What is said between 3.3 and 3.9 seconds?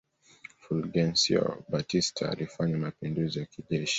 ya kijeshi